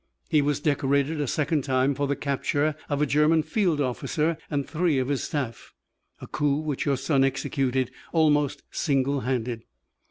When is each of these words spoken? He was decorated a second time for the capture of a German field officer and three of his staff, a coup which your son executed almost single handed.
He 0.31 0.41
was 0.41 0.59
decorated 0.59 1.21
a 1.21 1.27
second 1.27 1.61
time 1.63 1.93
for 1.93 2.07
the 2.07 2.15
capture 2.15 2.73
of 2.89 3.03
a 3.03 3.05
German 3.05 3.43
field 3.43 3.79
officer 3.79 4.35
and 4.49 4.67
three 4.67 4.97
of 4.97 5.09
his 5.09 5.21
staff, 5.25 5.75
a 6.19 6.25
coup 6.25 6.57
which 6.57 6.87
your 6.87 6.97
son 6.97 7.23
executed 7.23 7.91
almost 8.11 8.63
single 8.71 9.19
handed. 9.19 9.61